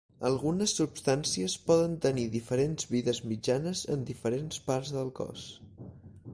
[0.27, 5.49] Algunes substàncies poden tenir diferents vides mitjanes en diferents parts del cos.